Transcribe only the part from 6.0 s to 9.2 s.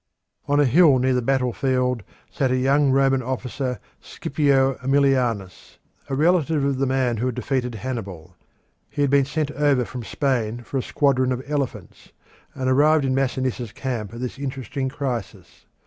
a relative of the man who had defeated Hannibal. He had